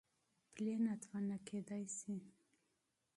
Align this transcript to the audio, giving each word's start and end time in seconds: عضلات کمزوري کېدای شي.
عضلات 0.53 1.01
کمزوري 1.11 1.37
کېدای 1.47 1.83
شي. 1.97 2.15